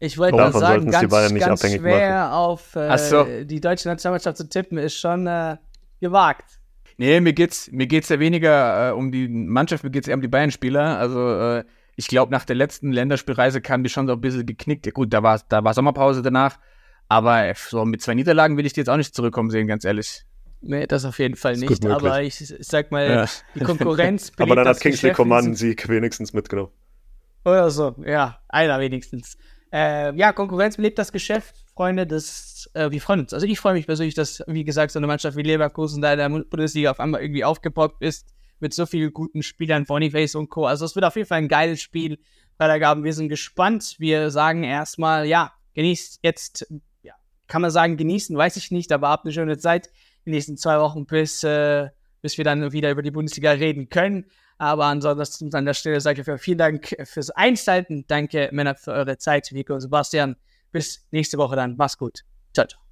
[0.00, 2.32] Ich wollte Davon nur sagen, sollten es die ganz, Bayern nicht ganz abhängig schwer machen.
[2.32, 3.26] auf äh, so.
[3.44, 5.56] die deutsche Nationalmannschaft zu tippen, ist schon äh,
[6.00, 6.60] gewagt.
[6.96, 10.22] Nee, mir geht's, mir geht's ja weniger äh, um die Mannschaft, mir geht's eher um
[10.22, 10.98] die Bayern-Spieler.
[10.98, 11.64] Also äh,
[11.96, 14.86] ich glaube, nach der letzten Länderspielreise kam die schon so ein bisschen geknickt.
[14.86, 16.58] Ja, gut, da war, da war Sommerpause danach.
[17.08, 20.24] Aber so mit zwei Niederlagen will ich die jetzt auch nicht zurückkommen sehen, ganz ehrlich.
[20.60, 21.86] Nee, das auf jeden Fall nicht.
[21.86, 23.26] Aber ich, sag mal, Ja.
[23.54, 26.72] die Konkurrenz Aber dann hat Kingsley einen Sieg wenigstens mitgenommen.
[27.44, 29.38] Oder so, ja, einer wenigstens.
[29.72, 32.06] Äh, ja, Konkurrenz belebt das Geschäft, Freunde.
[32.06, 33.32] Das, äh, wir freuen uns.
[33.32, 36.18] Also ich freue mich persönlich, dass, wie gesagt, so eine Mannschaft wie Leverkusen da in
[36.18, 38.26] der Bundesliga auf einmal irgendwie aufgepoppt ist
[38.60, 40.66] mit so vielen guten Spielern, Boniface und Co.
[40.66, 42.18] Also es wird auf jeden Fall ein geiles Spiel.
[42.56, 43.94] Freitagabend, wir sind gespannt.
[43.98, 46.66] Wir sagen erstmal, ja, genießt jetzt,
[47.02, 47.14] ja,
[47.46, 49.90] kann man sagen, genießen, weiß ich nicht, aber habt eine schöne Zeit
[50.28, 51.88] die nächsten zwei Wochen, bis, äh,
[52.20, 54.26] bis wir dann wieder über die Bundesliga reden können.
[54.58, 58.04] Aber ansonsten an der Stelle sage ich euch vielen Dank fürs Einschalten.
[58.08, 59.52] Danke, Männer, für eure Zeit.
[59.52, 60.36] Vico und Sebastian.
[60.72, 61.76] Bis nächste Woche dann.
[61.76, 62.24] Mach's gut.
[62.52, 62.87] Ciao, ciao.